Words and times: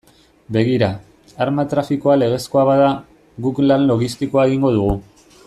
Begira, 0.55 0.87
arma 1.45 1.65
trafikoa 1.73 2.15
legezkoa 2.21 2.65
bada, 2.71 2.89
guk 3.49 3.63
lan 3.69 3.87
logistikoa 3.93 4.49
egingo 4.51 4.75
dugu. 4.79 4.99